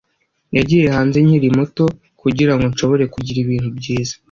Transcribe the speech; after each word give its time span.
yagiye 0.57 0.85
hanze 0.95 1.17
nkiri 1.25 1.47
muto 1.57 1.85
kugirango 2.21 2.63
nshobore 2.71 3.03
kugira 3.13 3.37
ibintu 3.41 3.69
byiza 3.77 4.13